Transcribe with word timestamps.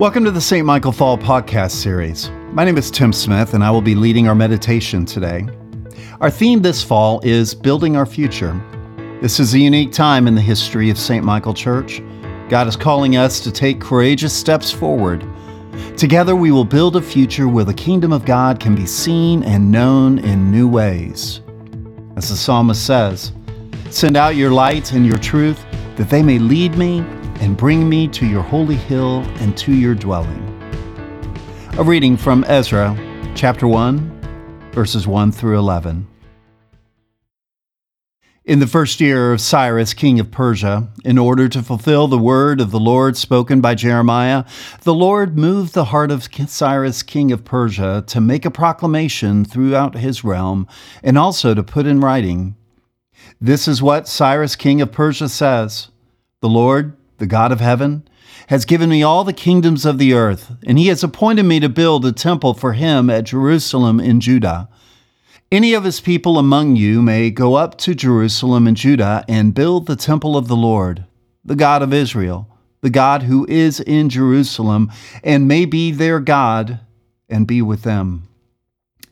Welcome 0.00 0.24
to 0.24 0.32
the 0.32 0.40
St. 0.40 0.66
Michael 0.66 0.90
Fall 0.90 1.16
podcast 1.16 1.70
series. 1.70 2.28
My 2.50 2.64
name 2.64 2.76
is 2.76 2.90
Tim 2.90 3.12
Smith, 3.12 3.54
and 3.54 3.62
I 3.62 3.70
will 3.70 3.80
be 3.80 3.94
leading 3.94 4.26
our 4.26 4.34
meditation 4.34 5.04
today. 5.04 5.46
Our 6.20 6.32
theme 6.32 6.62
this 6.62 6.82
fall 6.82 7.20
is 7.22 7.54
Building 7.54 7.96
Our 7.96 8.04
Future. 8.04 8.60
This 9.22 9.38
is 9.38 9.54
a 9.54 9.58
unique 9.60 9.92
time 9.92 10.26
in 10.26 10.34
the 10.34 10.40
history 10.40 10.90
of 10.90 10.98
St. 10.98 11.24
Michael 11.24 11.54
Church. 11.54 12.02
God 12.48 12.66
is 12.66 12.74
calling 12.74 13.16
us 13.16 13.38
to 13.38 13.52
take 13.52 13.80
courageous 13.80 14.32
steps 14.32 14.68
forward. 14.68 15.24
Together, 15.96 16.34
we 16.34 16.50
will 16.50 16.64
build 16.64 16.96
a 16.96 17.00
future 17.00 17.46
where 17.46 17.64
the 17.64 17.72
kingdom 17.72 18.12
of 18.12 18.24
God 18.24 18.58
can 18.58 18.74
be 18.74 18.86
seen 18.86 19.44
and 19.44 19.70
known 19.70 20.18
in 20.18 20.50
new 20.50 20.66
ways. 20.66 21.40
As 22.16 22.30
the 22.30 22.36
psalmist 22.36 22.84
says, 22.84 23.30
Send 23.90 24.16
out 24.16 24.34
your 24.34 24.50
light 24.50 24.92
and 24.92 25.06
your 25.06 25.18
truth, 25.18 25.64
that 25.94 26.10
they 26.10 26.20
may 26.20 26.40
lead 26.40 26.76
me 26.76 27.04
and 27.40 27.56
bring 27.56 27.88
me 27.88 28.08
to 28.08 28.26
your 28.26 28.42
holy 28.42 28.76
hill 28.76 29.22
and 29.40 29.56
to 29.58 29.72
your 29.72 29.94
dwelling. 29.94 30.42
A 31.78 31.82
reading 31.82 32.16
from 32.16 32.44
Ezra, 32.46 32.96
chapter 33.34 33.66
1, 33.66 34.70
verses 34.72 35.06
1 35.06 35.32
through 35.32 35.58
11. 35.58 36.06
In 38.44 38.58
the 38.58 38.66
first 38.66 39.00
year 39.00 39.32
of 39.32 39.40
Cyrus, 39.40 39.94
king 39.94 40.20
of 40.20 40.30
Persia, 40.30 40.88
in 41.02 41.16
order 41.16 41.48
to 41.48 41.62
fulfill 41.62 42.08
the 42.08 42.18
word 42.18 42.60
of 42.60 42.70
the 42.70 42.78
Lord 42.78 43.16
spoken 43.16 43.62
by 43.62 43.74
Jeremiah, 43.74 44.44
the 44.82 44.92
Lord 44.92 45.38
moved 45.38 45.72
the 45.72 45.86
heart 45.86 46.10
of 46.10 46.28
Cyrus, 46.46 47.02
king 47.02 47.32
of 47.32 47.46
Persia, 47.46 48.04
to 48.06 48.20
make 48.20 48.44
a 48.44 48.50
proclamation 48.50 49.46
throughout 49.46 49.96
his 49.96 50.24
realm 50.24 50.68
and 51.02 51.16
also 51.16 51.54
to 51.54 51.62
put 51.62 51.86
in 51.86 52.00
writing. 52.00 52.54
This 53.40 53.66
is 53.66 53.82
what 53.82 54.08
Cyrus, 54.08 54.56
king 54.56 54.82
of 54.82 54.92
Persia, 54.92 55.30
says 55.30 55.88
The 56.42 56.48
Lord, 56.50 56.98
the 57.18 57.26
God 57.26 57.52
of 57.52 57.60
heaven, 57.60 58.06
has 58.48 58.64
given 58.64 58.90
me 58.90 59.02
all 59.02 59.24
the 59.24 59.32
kingdoms 59.32 59.86
of 59.86 59.98
the 59.98 60.12
earth, 60.12 60.52
and 60.66 60.78
he 60.78 60.88
has 60.88 61.02
appointed 61.02 61.44
me 61.44 61.60
to 61.60 61.68
build 61.68 62.04
a 62.04 62.12
temple 62.12 62.54
for 62.54 62.72
him 62.74 63.08
at 63.08 63.24
Jerusalem 63.24 64.00
in 64.00 64.20
Judah. 64.20 64.68
Any 65.50 65.72
of 65.72 65.84
his 65.84 66.00
people 66.00 66.38
among 66.38 66.76
you 66.76 67.00
may 67.00 67.30
go 67.30 67.54
up 67.54 67.78
to 67.78 67.94
Jerusalem 67.94 68.66
and 68.66 68.76
Judah 68.76 69.24
and 69.28 69.54
build 69.54 69.86
the 69.86 69.96
temple 69.96 70.36
of 70.36 70.48
the 70.48 70.56
Lord, 70.56 71.04
the 71.44 71.56
God 71.56 71.80
of 71.80 71.92
Israel, 71.92 72.48
the 72.80 72.90
God 72.90 73.22
who 73.22 73.46
is 73.48 73.80
in 73.80 74.08
Jerusalem, 74.08 74.90
and 75.22 75.48
may 75.48 75.64
be 75.64 75.90
their 75.90 76.20
God 76.20 76.80
and 77.28 77.46
be 77.46 77.62
with 77.62 77.82
them. 77.82 78.28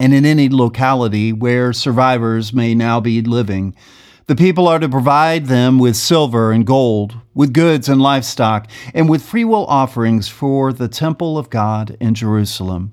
And 0.01 0.13
in 0.13 0.27
any 0.27 0.49
locality 0.49 1.33
where 1.33 1.73
survivors 1.73 2.53
may 2.53 2.75
now 2.75 2.99
be 3.01 3.23
living, 3.23 3.77
the 4.27 4.37
people 4.37 4.69
are 4.69 4.79
to 4.79 4.89
provide 4.89 5.47
them 5.47 5.79
with 5.79 5.97
silver 5.97 6.53
and 6.53 6.67
gold, 6.67 7.17
with 7.35 7.53
goods 7.53 7.89
and 7.89 8.01
livestock, 8.01 8.69
and 8.95 9.09
with 9.09 9.23
freewill 9.23 9.67
offerings 9.67 10.29
for 10.29 10.73
the 10.73 10.89
temple 10.89 11.37
of 11.37 11.51
God 11.51 11.97
in 12.01 12.15
Jerusalem. 12.15 12.93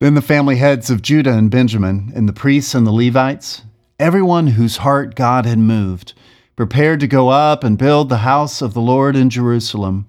Then 0.00 0.14
the 0.14 0.22
family 0.22 0.56
heads 0.56 0.88
of 0.88 1.02
Judah 1.02 1.36
and 1.36 1.50
Benjamin, 1.50 2.10
and 2.14 2.28
the 2.28 2.32
priests 2.32 2.74
and 2.74 2.86
the 2.86 2.92
Levites, 2.92 3.62
everyone 3.98 4.48
whose 4.48 4.78
heart 4.78 5.14
God 5.14 5.44
had 5.44 5.58
moved, 5.58 6.14
prepared 6.56 7.00
to 7.00 7.06
go 7.06 7.28
up 7.28 7.62
and 7.62 7.76
build 7.76 8.08
the 8.08 8.18
house 8.18 8.62
of 8.62 8.72
the 8.72 8.80
Lord 8.80 9.16
in 9.16 9.28
Jerusalem. 9.28 10.06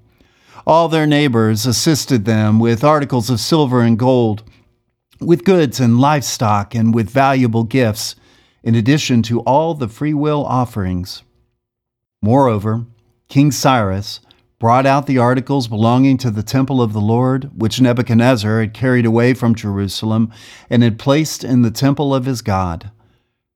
All 0.66 0.88
their 0.88 1.08
neighbors 1.08 1.66
assisted 1.66 2.24
them 2.24 2.58
with 2.58 2.84
articles 2.84 3.30
of 3.30 3.42
silver 3.42 3.82
and 3.82 4.00
gold, 4.00 4.44
with 5.20 5.44
goods 5.44 5.80
and 5.80 6.00
livestock, 6.00 6.74
and 6.74 6.96
with 6.96 7.10
valuable 7.10 7.64
gifts 7.64 8.16
in 8.64 8.76
addition 8.76 9.22
to 9.24 9.42
all 9.42 9.74
the 9.74 9.88
freewill 9.88 10.46
offerings. 10.46 11.24
Moreover, 12.22 12.86
King 13.28 13.52
Cyrus 13.52 14.20
brought 14.60 14.86
out 14.86 15.08
the 15.08 15.18
articles 15.18 15.68
belonging 15.68 16.18
to 16.18 16.30
the 16.30 16.44
temple 16.44 16.82
of 16.82 16.94
the 16.94 17.02
Lord, 17.02 17.50
which 17.60 17.82
Nebuchadnezzar 17.82 18.60
had 18.60 18.74
carried 18.76 19.08
away 19.08 19.34
from 19.34 19.56
Jerusalem 19.56 20.32
and 20.70 20.84
had 20.84 21.00
placed 21.00 21.44
in 21.44 21.64
the 21.64 21.72
temple 21.72 22.14
of 22.14 22.26
his 22.26 22.44
God. 22.44 22.92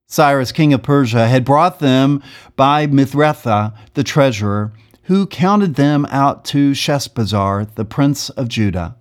Cyrus, 0.08 0.52
king 0.52 0.74
of 0.74 0.82
Persia, 0.82 1.28
had 1.28 1.46
brought 1.46 1.80
them 1.80 2.24
by 2.56 2.88
Mithredath, 2.88 3.74
the 3.94 4.04
treasurer, 4.04 4.74
who 5.04 5.28
counted 5.28 5.76
them 5.76 6.08
out 6.10 6.44
to 6.46 6.72
Sheshbazzar, 6.72 7.76
the 7.76 7.86
prince 7.86 8.30
of 8.32 8.48
Judah. 8.48 8.96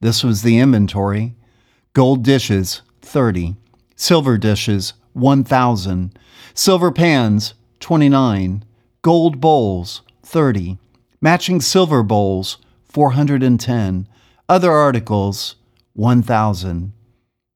This 0.00 0.24
was 0.24 0.42
the 0.42 0.58
inventory 0.58 1.36
gold 1.92 2.24
dishes, 2.24 2.82
30, 3.02 3.54
silver 3.94 4.36
dishes, 4.36 4.94
1,000. 5.14 6.16
Silver 6.52 6.92
pans, 6.92 7.54
29. 7.80 8.64
Gold 9.02 9.40
bowls, 9.40 10.02
30. 10.22 10.78
Matching 11.20 11.60
silver 11.60 12.02
bowls, 12.02 12.58
410. 12.88 14.06
Other 14.48 14.70
articles, 14.70 15.56
1,000. 15.94 16.92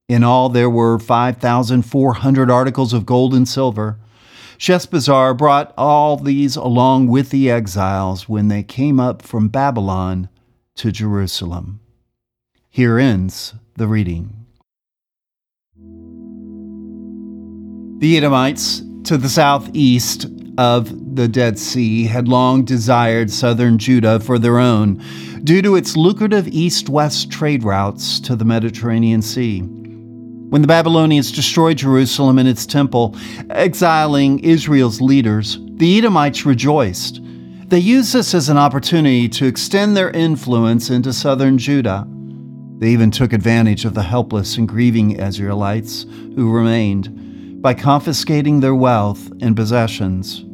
In 0.08 0.24
all, 0.24 0.48
there 0.48 0.70
were 0.70 0.98
5,400 0.98 2.50
articles 2.50 2.92
of 2.92 3.04
gold 3.04 3.34
and 3.34 3.46
silver. 3.46 3.98
Sheshbazzar 4.58 5.36
brought 5.36 5.74
all 5.76 6.16
these 6.16 6.56
along 6.56 7.08
with 7.08 7.30
the 7.30 7.50
exiles 7.50 8.28
when 8.28 8.48
they 8.48 8.62
came 8.62 8.98
up 8.98 9.22
from 9.22 9.48
Babylon 9.48 10.28
to 10.76 10.90
Jerusalem. 10.90 11.80
Here 12.70 12.98
ends 12.98 13.54
the 13.76 13.86
reading. 13.86 14.37
The 17.98 18.16
Edomites, 18.16 18.80
to 19.04 19.18
the 19.18 19.28
southeast 19.28 20.26
of 20.56 21.16
the 21.16 21.26
Dead 21.26 21.58
Sea, 21.58 22.04
had 22.04 22.28
long 22.28 22.64
desired 22.64 23.28
southern 23.28 23.76
Judah 23.76 24.20
for 24.20 24.38
their 24.38 24.60
own 24.60 25.02
due 25.42 25.62
to 25.62 25.74
its 25.74 25.96
lucrative 25.96 26.46
east 26.46 26.88
west 26.88 27.28
trade 27.28 27.64
routes 27.64 28.20
to 28.20 28.36
the 28.36 28.44
Mediterranean 28.44 29.20
Sea. 29.20 29.62
When 29.62 30.62
the 30.62 30.68
Babylonians 30.68 31.32
destroyed 31.32 31.78
Jerusalem 31.78 32.38
and 32.38 32.48
its 32.48 32.66
temple, 32.66 33.16
exiling 33.50 34.38
Israel's 34.44 35.00
leaders, 35.00 35.58
the 35.60 35.98
Edomites 35.98 36.46
rejoiced. 36.46 37.20
They 37.66 37.80
used 37.80 38.14
this 38.14 38.32
as 38.32 38.48
an 38.48 38.58
opportunity 38.58 39.28
to 39.30 39.46
extend 39.46 39.96
their 39.96 40.10
influence 40.10 40.88
into 40.88 41.12
southern 41.12 41.58
Judah. 41.58 42.06
They 42.78 42.90
even 42.90 43.10
took 43.10 43.32
advantage 43.32 43.84
of 43.84 43.94
the 43.94 44.04
helpless 44.04 44.56
and 44.56 44.68
grieving 44.68 45.18
Israelites 45.18 46.06
who 46.36 46.52
remained 46.52 47.24
by 47.60 47.74
confiscating 47.74 48.60
their 48.60 48.74
wealth 48.74 49.30
and 49.40 49.56
possessions. 49.56 50.44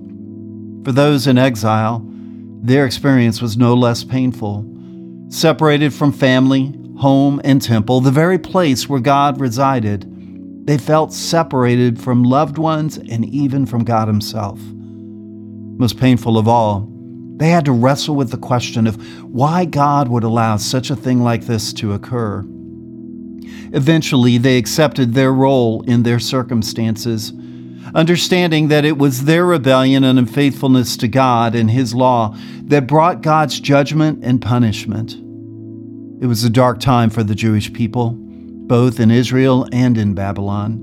For 0.85 0.93
those 0.93 1.27
in 1.27 1.39
exile, 1.39 2.03
their 2.63 2.87
experience 2.87 3.43
was 3.43 3.57
no 3.57 3.75
less 3.75 4.05
painful. 4.05 4.65
Separated 5.29 5.93
from 5.93 6.13
family, 6.13 6.75
home, 6.99 7.41
and 7.45 7.61
temple, 7.61 8.01
the 8.01 8.11
very 8.11 8.39
place 8.39 8.89
where 8.89 9.01
God 9.01 9.41
resided, 9.41 10.07
they 10.67 10.79
felt 10.79 11.13
separated 11.13 12.01
from 12.01 12.23
loved 12.23 12.57
ones 12.57 12.97
and 12.97 13.25
even 13.27 13.67
from 13.67 13.85
God 13.85 14.09
Himself. 14.09 14.59
Most 14.59 15.99
painful 15.99 16.39
of 16.39 16.49
all, 16.49 16.89
they 17.37 17.51
had 17.51 17.65
to 17.65 17.73
wrestle 17.73 18.15
with 18.15 18.31
the 18.31 18.39
question 18.39 18.87
of 18.87 18.97
why 19.25 19.65
God 19.65 20.09
would 20.09 20.25
allow 20.25 20.57
such 20.57 20.89
a 20.89 20.97
thing 20.97 21.21
like 21.21 21.43
this 21.43 21.73
to 21.75 21.93
occur. 21.93 22.43
Eventually, 23.73 24.39
they 24.39 24.59
accepted 24.59 25.15
their 25.15 25.33
role 25.33 25.83
in 25.83 26.03
their 26.03 26.19
circumstances, 26.19 27.33
understanding 27.95 28.69
that 28.69 28.85
it 28.85 28.99
was 28.99 29.25
their 29.25 29.45
rebellion 29.45 30.05
and 30.05 30.19
unfaithfulness 30.19 30.97
to 30.99 31.09
God 31.09 31.55
and 31.55 31.71
His 31.71 31.95
law 31.95 32.37
that 32.65 32.87
brought 32.87 33.23
God's 33.23 33.61
judgment 33.61 34.25
and 34.25 34.41
punishment. 34.41 35.15
It 36.23 36.27
was 36.27 36.45
a 36.45 36.51
dark 36.51 36.81
time 36.81 37.11
for 37.11 37.23
the 37.23 37.35
Jewish 37.35 37.73
people, 37.73 38.15
both 38.17 39.01
in 39.01 39.11
Israel 39.11 39.69
and 39.73 39.99
in 39.99 40.15
Babylon. 40.15 40.81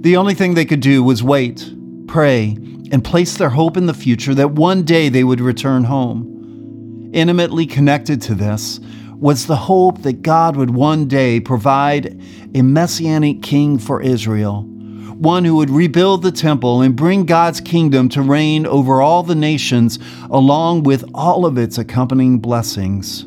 The 0.00 0.16
only 0.16 0.34
thing 0.34 0.54
they 0.54 0.64
could 0.64 0.80
do 0.80 1.02
was 1.02 1.22
wait, 1.22 1.72
pray, 2.06 2.56
and 2.90 3.02
place 3.02 3.38
their 3.38 3.50
hope 3.50 3.76
in 3.76 3.86
the 3.86 3.94
future 3.94 4.34
that 4.34 4.50
one 4.50 4.82
day 4.82 5.08
they 5.08 5.24
would 5.24 5.40
return 5.40 5.84
home. 5.84 7.10
Intimately 7.14 7.66
connected 7.66 8.20
to 8.22 8.34
this 8.34 8.80
was 9.22 9.46
the 9.46 9.54
hope 9.54 10.02
that 10.02 10.20
God 10.20 10.56
would 10.56 10.70
one 10.70 11.06
day 11.06 11.38
provide 11.38 12.20
a 12.56 12.62
messianic 12.62 13.40
king 13.40 13.78
for 13.78 14.02
Israel, 14.02 14.62
one 14.64 15.44
who 15.44 15.54
would 15.54 15.70
rebuild 15.70 16.22
the 16.24 16.32
temple 16.32 16.82
and 16.82 16.96
bring 16.96 17.24
God's 17.24 17.60
kingdom 17.60 18.08
to 18.08 18.20
reign 18.20 18.66
over 18.66 19.00
all 19.00 19.22
the 19.22 19.36
nations, 19.36 20.00
along 20.28 20.82
with 20.82 21.04
all 21.14 21.46
of 21.46 21.56
its 21.56 21.78
accompanying 21.78 22.40
blessings. 22.40 23.22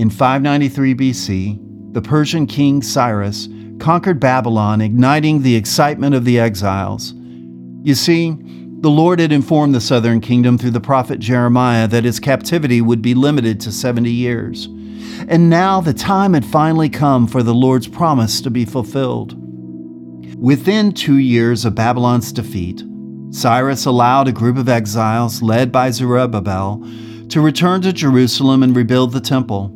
In 0.00 0.08
593 0.08 0.94
BC, 0.94 1.92
the 1.92 2.00
Persian 2.00 2.46
king 2.46 2.80
Cyrus 2.80 3.50
conquered 3.78 4.20
Babylon, 4.20 4.80
igniting 4.80 5.42
the 5.42 5.54
excitement 5.54 6.14
of 6.14 6.24
the 6.24 6.40
exiles. 6.40 7.12
You 7.82 7.94
see, 7.94 8.38
the 8.82 8.90
Lord 8.90 9.20
had 9.20 9.30
informed 9.30 9.76
the 9.76 9.80
southern 9.80 10.20
kingdom 10.20 10.58
through 10.58 10.72
the 10.72 10.80
prophet 10.80 11.20
Jeremiah 11.20 11.86
that 11.86 12.04
its 12.04 12.18
captivity 12.18 12.80
would 12.80 13.00
be 13.00 13.14
limited 13.14 13.60
to 13.60 13.70
70 13.70 14.10
years. 14.10 14.66
And 15.28 15.48
now 15.48 15.80
the 15.80 15.94
time 15.94 16.34
had 16.34 16.44
finally 16.44 16.88
come 16.88 17.28
for 17.28 17.44
the 17.44 17.54
Lord's 17.54 17.86
promise 17.86 18.40
to 18.40 18.50
be 18.50 18.64
fulfilled. 18.64 19.38
Within 20.36 20.90
two 20.90 21.18
years 21.18 21.64
of 21.64 21.76
Babylon's 21.76 22.32
defeat, 22.32 22.82
Cyrus 23.30 23.86
allowed 23.86 24.26
a 24.26 24.32
group 24.32 24.56
of 24.56 24.68
exiles 24.68 25.42
led 25.42 25.70
by 25.70 25.92
Zerubbabel 25.92 26.84
to 27.28 27.40
return 27.40 27.82
to 27.82 27.92
Jerusalem 27.92 28.64
and 28.64 28.74
rebuild 28.74 29.12
the 29.12 29.20
temple. 29.20 29.70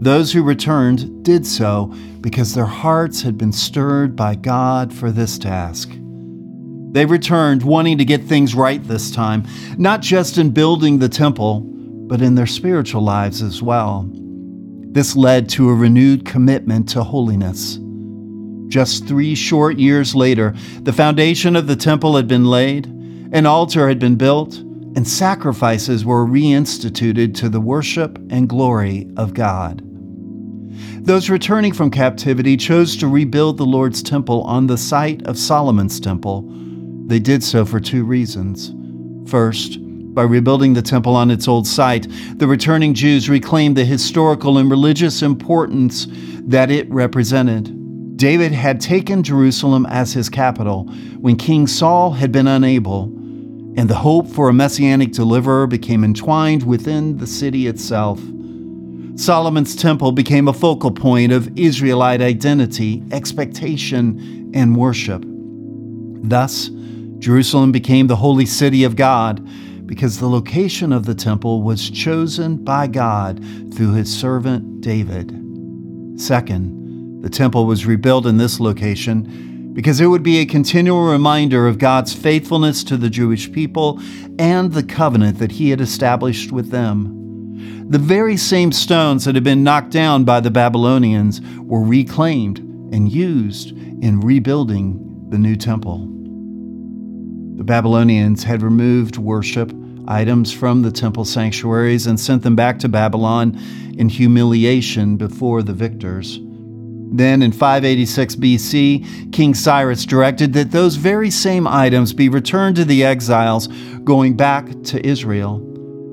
Those 0.00 0.32
who 0.32 0.44
returned 0.44 1.24
did 1.24 1.44
so 1.44 1.92
because 2.20 2.54
their 2.54 2.66
hearts 2.66 3.20
had 3.20 3.36
been 3.36 3.52
stirred 3.52 4.14
by 4.14 4.36
God 4.36 4.94
for 4.94 5.10
this 5.10 5.38
task. 5.38 5.90
They 6.98 7.06
returned 7.06 7.62
wanting 7.62 7.98
to 7.98 8.04
get 8.04 8.24
things 8.24 8.56
right 8.56 8.82
this 8.82 9.12
time, 9.12 9.46
not 9.76 10.02
just 10.02 10.36
in 10.36 10.50
building 10.50 10.98
the 10.98 11.08
temple, 11.08 11.60
but 11.60 12.20
in 12.20 12.34
their 12.34 12.44
spiritual 12.44 13.02
lives 13.02 13.40
as 13.40 13.62
well. 13.62 14.10
This 14.10 15.14
led 15.14 15.48
to 15.50 15.68
a 15.68 15.74
renewed 15.76 16.26
commitment 16.26 16.88
to 16.88 17.04
holiness. 17.04 17.78
Just 18.66 19.06
three 19.06 19.36
short 19.36 19.78
years 19.78 20.16
later, 20.16 20.56
the 20.80 20.92
foundation 20.92 21.54
of 21.54 21.68
the 21.68 21.76
temple 21.76 22.16
had 22.16 22.26
been 22.26 22.46
laid, 22.46 22.86
an 22.86 23.46
altar 23.46 23.86
had 23.86 24.00
been 24.00 24.16
built, 24.16 24.56
and 24.56 25.06
sacrifices 25.06 26.04
were 26.04 26.26
reinstituted 26.26 27.32
to 27.36 27.48
the 27.48 27.60
worship 27.60 28.18
and 28.28 28.48
glory 28.48 29.08
of 29.16 29.34
God. 29.34 29.82
Those 31.04 31.30
returning 31.30 31.74
from 31.74 31.92
captivity 31.92 32.56
chose 32.56 32.96
to 32.96 33.06
rebuild 33.06 33.56
the 33.56 33.64
Lord's 33.64 34.02
temple 34.02 34.42
on 34.42 34.66
the 34.66 34.76
site 34.76 35.24
of 35.28 35.38
Solomon's 35.38 36.00
temple. 36.00 36.52
They 37.08 37.18
did 37.18 37.42
so 37.42 37.64
for 37.64 37.80
two 37.80 38.04
reasons. 38.04 38.74
First, 39.30 39.78
by 40.14 40.24
rebuilding 40.24 40.74
the 40.74 40.82
temple 40.82 41.16
on 41.16 41.30
its 41.30 41.48
old 41.48 41.66
site, 41.66 42.06
the 42.36 42.46
returning 42.46 42.92
Jews 42.92 43.30
reclaimed 43.30 43.78
the 43.78 43.84
historical 43.86 44.58
and 44.58 44.70
religious 44.70 45.22
importance 45.22 46.06
that 46.42 46.70
it 46.70 46.90
represented. 46.90 47.74
David 48.18 48.52
had 48.52 48.78
taken 48.78 49.22
Jerusalem 49.22 49.86
as 49.86 50.12
his 50.12 50.28
capital 50.28 50.84
when 51.18 51.36
King 51.36 51.66
Saul 51.66 52.10
had 52.10 52.30
been 52.30 52.46
unable, 52.46 53.04
and 53.04 53.88
the 53.88 53.94
hope 53.94 54.28
for 54.28 54.50
a 54.50 54.52
messianic 54.52 55.12
deliverer 55.12 55.66
became 55.66 56.04
entwined 56.04 56.64
within 56.64 57.16
the 57.16 57.26
city 57.26 57.68
itself. 57.68 58.20
Solomon's 59.14 59.74
temple 59.74 60.12
became 60.12 60.46
a 60.46 60.52
focal 60.52 60.90
point 60.90 61.32
of 61.32 61.56
Israelite 61.56 62.20
identity, 62.20 63.02
expectation, 63.12 64.50
and 64.52 64.76
worship. 64.76 65.24
Thus, 65.26 66.70
Jerusalem 67.18 67.72
became 67.72 68.06
the 68.06 68.16
holy 68.16 68.46
city 68.46 68.84
of 68.84 68.96
God 68.96 69.46
because 69.86 70.18
the 70.18 70.28
location 70.28 70.92
of 70.92 71.06
the 71.06 71.14
temple 71.14 71.62
was 71.62 71.90
chosen 71.90 72.56
by 72.56 72.86
God 72.86 73.42
through 73.74 73.94
his 73.94 74.14
servant 74.14 74.80
David. 74.80 75.34
Second, 76.20 77.22
the 77.22 77.30
temple 77.30 77.66
was 77.66 77.86
rebuilt 77.86 78.26
in 78.26 78.36
this 78.36 78.60
location 78.60 79.72
because 79.72 80.00
it 80.00 80.06
would 80.06 80.22
be 80.22 80.38
a 80.38 80.46
continual 80.46 81.10
reminder 81.10 81.66
of 81.66 81.78
God's 81.78 82.12
faithfulness 82.12 82.84
to 82.84 82.96
the 82.96 83.10
Jewish 83.10 83.50
people 83.50 84.00
and 84.38 84.72
the 84.72 84.82
covenant 84.82 85.38
that 85.38 85.52
he 85.52 85.70
had 85.70 85.80
established 85.80 86.52
with 86.52 86.70
them. 86.70 87.88
The 87.88 87.98
very 87.98 88.36
same 88.36 88.72
stones 88.72 89.24
that 89.24 89.34
had 89.34 89.44
been 89.44 89.64
knocked 89.64 89.90
down 89.90 90.24
by 90.24 90.40
the 90.40 90.50
Babylonians 90.50 91.40
were 91.62 91.82
reclaimed 91.82 92.58
and 92.58 93.10
used 93.10 93.70
in 93.70 94.20
rebuilding 94.20 95.26
the 95.30 95.38
new 95.38 95.56
temple. 95.56 96.17
The 97.58 97.64
Babylonians 97.64 98.44
had 98.44 98.62
removed 98.62 99.18
worship 99.18 99.74
items 100.06 100.52
from 100.52 100.82
the 100.82 100.92
temple 100.92 101.24
sanctuaries 101.24 102.06
and 102.06 102.18
sent 102.18 102.44
them 102.44 102.54
back 102.54 102.78
to 102.78 102.88
Babylon 102.88 103.58
in 103.98 104.08
humiliation 104.08 105.16
before 105.16 105.64
the 105.64 105.72
victors. 105.72 106.38
Then 107.10 107.42
in 107.42 107.50
586 107.50 108.36
BC, 108.36 109.32
King 109.32 109.54
Cyrus 109.54 110.06
directed 110.06 110.52
that 110.52 110.70
those 110.70 110.94
very 110.94 111.30
same 111.30 111.66
items 111.66 112.12
be 112.12 112.28
returned 112.28 112.76
to 112.76 112.84
the 112.84 113.02
exiles 113.02 113.66
going 114.04 114.36
back 114.36 114.64
to 114.84 115.04
Israel. 115.04 115.58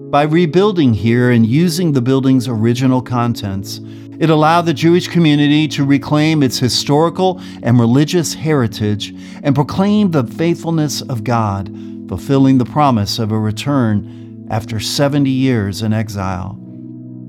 By 0.10 0.24
rebuilding 0.24 0.96
here 0.96 1.30
and 1.30 1.46
using 1.46 1.92
the 1.92 2.02
building's 2.02 2.48
original 2.48 3.04
contents, 3.04 3.82
it 4.20 4.30
allowed 4.30 4.64
the 4.64 4.74
Jewish 4.74 5.08
community 5.08 5.68
to 5.70 5.86
reclaim 5.86 6.44
its 6.44 6.60
historical 6.60 7.42
and 7.64 7.80
religious 7.80 8.34
heritage 8.34 9.14
and 9.44 9.56
proclaim 9.56 10.12
the 10.12 10.24
faithfulness 10.24 11.02
of 11.02 11.24
God, 11.24 11.70
fulfilling 12.08 12.58
the 12.58 12.66
promise 12.66 13.20
of 13.20 13.32
a 13.32 13.40
return 13.40 14.48
after 14.50 14.80
70 14.80 15.30
years 15.30 15.82
in 15.82 15.94
exile. 15.94 16.58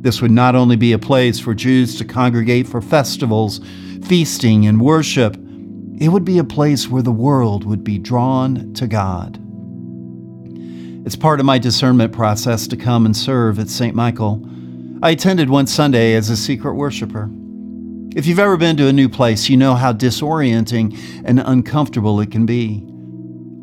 This 0.00 0.22
would 0.22 0.30
not 0.30 0.54
only 0.54 0.76
be 0.76 0.92
a 0.92 0.98
place 0.98 1.40
for 1.40 1.54
Jews 1.54 1.96
to 1.98 2.04
congregate 2.04 2.68
for 2.68 2.80
festivals, 2.80 3.60
feasting, 4.04 4.66
and 4.66 4.80
worship, 4.80 5.36
it 5.98 6.08
would 6.08 6.24
be 6.24 6.38
a 6.38 6.44
place 6.44 6.88
where 6.88 7.02
the 7.02 7.10
world 7.10 7.64
would 7.64 7.82
be 7.82 7.98
drawn 7.98 8.74
to 8.74 8.86
God. 8.86 9.40
It's 11.06 11.16
part 11.16 11.40
of 11.40 11.46
my 11.46 11.58
discernment 11.58 12.12
process 12.12 12.66
to 12.66 12.76
come 12.76 13.06
and 13.06 13.16
serve 13.16 13.58
at 13.58 13.68
St. 13.68 13.94
Michael. 13.94 14.46
I 15.02 15.10
attended 15.10 15.50
one 15.50 15.66
Sunday 15.66 16.14
as 16.14 16.30
a 16.30 16.36
secret 16.36 16.74
worshiper. 16.74 17.28
If 18.16 18.26
you've 18.26 18.38
ever 18.38 18.56
been 18.56 18.78
to 18.78 18.88
a 18.88 18.94
new 18.94 19.10
place, 19.10 19.50
you 19.50 19.58
know 19.58 19.74
how 19.74 19.92
disorienting 19.92 21.22
and 21.22 21.38
uncomfortable 21.38 22.18
it 22.20 22.30
can 22.30 22.46
be. 22.46 22.82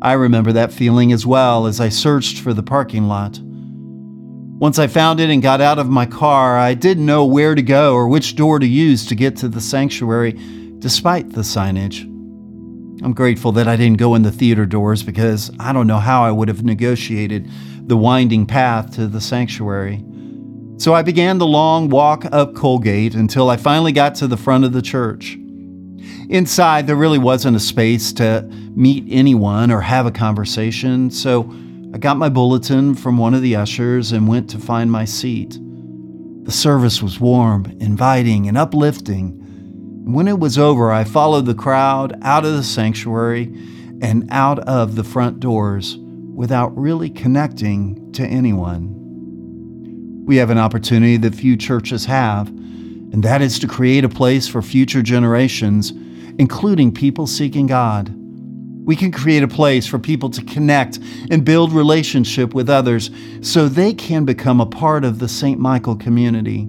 I 0.00 0.12
remember 0.12 0.52
that 0.52 0.72
feeling 0.72 1.12
as 1.12 1.26
well 1.26 1.66
as 1.66 1.80
I 1.80 1.88
searched 1.88 2.38
for 2.38 2.54
the 2.54 2.62
parking 2.62 3.08
lot. 3.08 3.40
Once 3.42 4.78
I 4.78 4.86
found 4.86 5.18
it 5.18 5.28
and 5.28 5.42
got 5.42 5.60
out 5.60 5.80
of 5.80 5.88
my 5.88 6.06
car, 6.06 6.56
I 6.56 6.74
didn't 6.74 7.04
know 7.04 7.24
where 7.24 7.56
to 7.56 7.62
go 7.62 7.94
or 7.94 8.06
which 8.06 8.36
door 8.36 8.60
to 8.60 8.66
use 8.66 9.04
to 9.06 9.16
get 9.16 9.36
to 9.38 9.48
the 9.48 9.60
sanctuary, 9.60 10.38
despite 10.78 11.32
the 11.32 11.40
signage. 11.40 12.02
I'm 13.02 13.12
grateful 13.12 13.50
that 13.52 13.66
I 13.66 13.74
didn't 13.74 13.98
go 13.98 14.14
in 14.14 14.22
the 14.22 14.30
theater 14.30 14.66
doors 14.66 15.02
because 15.02 15.50
I 15.58 15.72
don't 15.72 15.88
know 15.88 15.98
how 15.98 16.22
I 16.22 16.30
would 16.30 16.46
have 16.46 16.62
negotiated 16.62 17.50
the 17.88 17.96
winding 17.96 18.46
path 18.46 18.94
to 18.94 19.08
the 19.08 19.20
sanctuary. 19.20 20.04
So 20.76 20.92
I 20.92 21.02
began 21.02 21.38
the 21.38 21.46
long 21.46 21.88
walk 21.88 22.24
up 22.32 22.54
Colgate 22.54 23.14
until 23.14 23.48
I 23.48 23.56
finally 23.56 23.92
got 23.92 24.16
to 24.16 24.26
the 24.26 24.36
front 24.36 24.64
of 24.64 24.72
the 24.72 24.82
church. 24.82 25.38
Inside, 26.28 26.86
there 26.86 26.96
really 26.96 27.18
wasn't 27.18 27.56
a 27.56 27.60
space 27.60 28.12
to 28.14 28.42
meet 28.74 29.04
anyone 29.08 29.70
or 29.70 29.80
have 29.80 30.04
a 30.04 30.10
conversation, 30.10 31.10
so 31.10 31.48
I 31.94 31.98
got 31.98 32.16
my 32.16 32.28
bulletin 32.28 32.94
from 32.94 33.18
one 33.18 33.34
of 33.34 33.42
the 33.42 33.54
ushers 33.54 34.10
and 34.10 34.26
went 34.26 34.50
to 34.50 34.58
find 34.58 34.90
my 34.90 35.04
seat. 35.04 35.58
The 36.44 36.52
service 36.52 37.00
was 37.00 37.20
warm, 37.20 37.66
inviting, 37.78 38.48
and 38.48 38.58
uplifting. 38.58 39.40
When 40.12 40.26
it 40.26 40.40
was 40.40 40.58
over, 40.58 40.90
I 40.90 41.04
followed 41.04 41.46
the 41.46 41.54
crowd 41.54 42.18
out 42.22 42.44
of 42.44 42.52
the 42.52 42.64
sanctuary 42.64 43.44
and 44.02 44.26
out 44.30 44.58
of 44.60 44.96
the 44.96 45.04
front 45.04 45.38
doors 45.38 45.96
without 46.34 46.76
really 46.76 47.10
connecting 47.10 48.12
to 48.12 48.26
anyone. 48.26 49.03
We 50.24 50.36
have 50.36 50.48
an 50.48 50.58
opportunity 50.58 51.18
that 51.18 51.34
few 51.34 51.54
churches 51.56 52.06
have, 52.06 52.48
and 52.48 53.22
that 53.22 53.42
is 53.42 53.58
to 53.58 53.68
create 53.68 54.04
a 54.04 54.08
place 54.08 54.48
for 54.48 54.62
future 54.62 55.02
generations, 55.02 55.92
including 56.38 56.92
people 56.92 57.26
seeking 57.26 57.66
God. 57.66 58.10
We 58.86 58.96
can 58.96 59.12
create 59.12 59.42
a 59.42 59.48
place 59.48 59.86
for 59.86 59.98
people 59.98 60.30
to 60.30 60.42
connect 60.44 60.98
and 61.30 61.44
build 61.44 61.72
relationship 61.72 62.54
with 62.54 62.70
others 62.70 63.10
so 63.42 63.68
they 63.68 63.92
can 63.92 64.24
become 64.24 64.60
a 64.60 64.66
part 64.66 65.04
of 65.04 65.18
the 65.18 65.28
St. 65.28 65.60
Michael 65.60 65.96
community. 65.96 66.66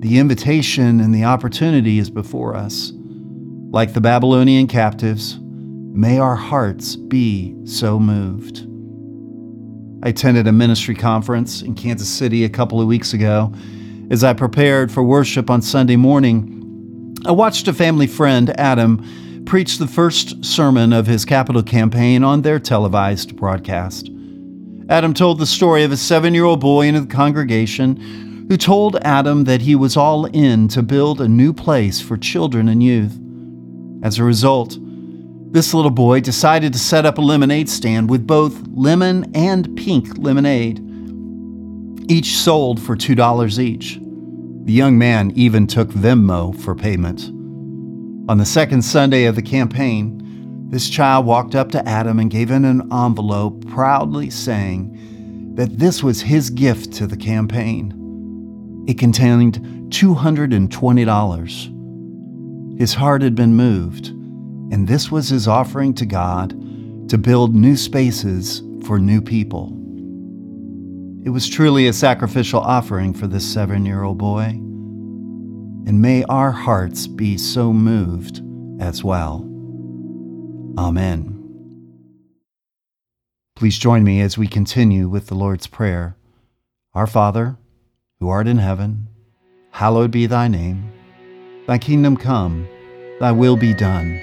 The 0.00 0.18
invitation 0.18 1.00
and 1.00 1.14
the 1.14 1.24
opportunity 1.24 2.00
is 2.00 2.10
before 2.10 2.56
us. 2.56 2.92
Like 3.70 3.94
the 3.94 4.00
Babylonian 4.00 4.66
captives, 4.66 5.38
may 5.40 6.18
our 6.18 6.36
hearts 6.36 6.96
be 6.96 7.56
so 7.64 8.00
moved. 8.00 8.66
I 10.04 10.08
attended 10.08 10.48
a 10.48 10.52
ministry 10.52 10.96
conference 10.96 11.62
in 11.62 11.76
Kansas 11.76 12.08
City 12.08 12.44
a 12.44 12.48
couple 12.48 12.80
of 12.80 12.88
weeks 12.88 13.12
ago. 13.12 13.52
As 14.10 14.24
I 14.24 14.32
prepared 14.32 14.90
for 14.90 15.04
worship 15.04 15.48
on 15.48 15.62
Sunday 15.62 15.94
morning, 15.94 17.14
I 17.24 17.30
watched 17.30 17.68
a 17.68 17.72
family 17.72 18.08
friend, 18.08 18.50
Adam, 18.58 19.44
preach 19.46 19.78
the 19.78 19.86
first 19.86 20.44
sermon 20.44 20.92
of 20.92 21.06
his 21.06 21.24
capital 21.24 21.62
campaign 21.62 22.24
on 22.24 22.42
their 22.42 22.58
televised 22.58 23.36
broadcast. 23.36 24.10
Adam 24.88 25.14
told 25.14 25.38
the 25.38 25.46
story 25.46 25.84
of 25.84 25.92
a 25.92 25.96
seven 25.96 26.34
year 26.34 26.44
old 26.44 26.60
boy 26.60 26.86
in 26.86 26.96
the 26.96 27.06
congregation 27.06 28.46
who 28.48 28.56
told 28.56 28.96
Adam 29.02 29.44
that 29.44 29.62
he 29.62 29.76
was 29.76 29.96
all 29.96 30.24
in 30.26 30.66
to 30.66 30.82
build 30.82 31.20
a 31.20 31.28
new 31.28 31.52
place 31.52 32.00
for 32.00 32.16
children 32.16 32.68
and 32.68 32.82
youth. 32.82 33.16
As 34.02 34.18
a 34.18 34.24
result, 34.24 34.76
this 35.52 35.72
little 35.74 35.90
boy 35.90 36.20
decided 36.20 36.72
to 36.72 36.78
set 36.78 37.04
up 37.04 37.18
a 37.18 37.20
lemonade 37.20 37.68
stand 37.68 38.08
with 38.08 38.26
both 38.26 38.58
lemon 38.72 39.30
and 39.34 39.76
pink 39.76 40.16
lemonade, 40.16 40.78
each 42.10 42.38
sold 42.38 42.80
for 42.80 42.96
$2 42.96 43.58
each. 43.58 44.00
The 44.64 44.72
young 44.72 44.96
man 44.96 45.30
even 45.34 45.66
took 45.66 45.90
Venmo 45.90 46.58
for 46.58 46.74
payment. 46.74 47.28
On 48.30 48.38
the 48.38 48.46
second 48.46 48.80
Sunday 48.80 49.26
of 49.26 49.36
the 49.36 49.42
campaign, 49.42 50.70
this 50.70 50.88
child 50.88 51.26
walked 51.26 51.54
up 51.54 51.70
to 51.72 51.86
Adam 51.86 52.18
and 52.18 52.30
gave 52.30 52.50
him 52.50 52.64
an 52.64 52.90
envelope, 52.90 53.68
proudly 53.68 54.30
saying 54.30 55.52
that 55.56 55.78
this 55.78 56.02
was 56.02 56.22
his 56.22 56.48
gift 56.48 56.94
to 56.94 57.06
the 57.06 57.18
campaign. 57.18 57.92
It 58.88 58.98
contained 58.98 59.60
$220. 59.90 62.78
His 62.78 62.94
heart 62.94 63.20
had 63.20 63.34
been 63.34 63.54
moved, 63.54 64.14
and 64.72 64.88
this 64.88 65.10
was 65.10 65.28
his 65.28 65.46
offering 65.46 65.92
to 65.94 66.06
God 66.06 66.50
to 67.10 67.18
build 67.18 67.54
new 67.54 67.76
spaces 67.76 68.62
for 68.86 68.98
new 68.98 69.20
people. 69.20 69.78
It 71.24 71.28
was 71.28 71.46
truly 71.46 71.86
a 71.86 71.92
sacrificial 71.92 72.60
offering 72.60 73.12
for 73.12 73.26
this 73.26 73.44
seven 73.44 73.84
year 73.84 74.02
old 74.02 74.16
boy. 74.16 74.58
And 75.84 76.00
may 76.00 76.24
our 76.24 76.50
hearts 76.50 77.06
be 77.06 77.36
so 77.36 77.72
moved 77.72 78.40
as 78.80 79.04
well. 79.04 79.42
Amen. 80.78 81.38
Please 83.54 83.78
join 83.78 84.02
me 84.02 84.22
as 84.22 84.38
we 84.38 84.48
continue 84.48 85.06
with 85.06 85.26
the 85.26 85.34
Lord's 85.34 85.66
Prayer. 85.66 86.16
Our 86.94 87.06
Father, 87.06 87.58
who 88.20 88.28
art 88.30 88.48
in 88.48 88.56
heaven, 88.56 89.08
hallowed 89.70 90.10
be 90.10 90.24
thy 90.24 90.48
name. 90.48 90.90
Thy 91.66 91.76
kingdom 91.76 92.16
come, 92.16 92.66
thy 93.20 93.32
will 93.32 93.56
be 93.56 93.74
done, 93.74 94.22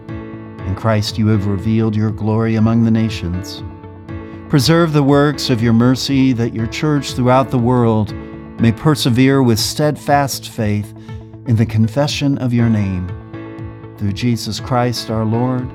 in 0.71 0.77
Christ 0.77 1.17
you 1.17 1.27
have 1.27 1.47
revealed 1.47 1.97
your 1.97 2.11
glory 2.11 2.55
among 2.55 2.83
the 2.83 2.91
nations. 2.91 3.61
Preserve 4.49 4.93
the 4.93 5.03
works 5.03 5.49
of 5.49 5.61
your 5.61 5.73
mercy 5.73 6.31
that 6.31 6.53
your 6.53 6.67
church 6.67 7.13
throughout 7.13 7.51
the 7.51 7.59
world 7.59 8.13
may 8.61 8.71
persevere 8.71 9.43
with 9.43 9.59
steadfast 9.59 10.49
faith 10.49 10.93
in 11.45 11.57
the 11.57 11.65
confession 11.65 12.37
of 12.37 12.53
your 12.53 12.69
name. 12.69 13.07
Through 13.97 14.13
Jesus 14.13 14.61
Christ 14.61 15.09
our 15.09 15.25
Lord, 15.25 15.69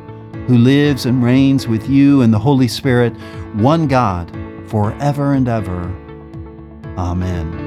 who 0.47 0.57
lives 0.57 1.05
and 1.05 1.23
reigns 1.23 1.69
with 1.69 1.88
you 1.91 2.23
and 2.23 2.33
the 2.33 2.38
Holy 2.38 2.69
Spirit, 2.69 3.12
one 3.55 3.88
God, 3.88 4.31
forever 4.67 5.35
and 5.35 5.47
ever. 5.47 5.83
Amen. 6.97 7.65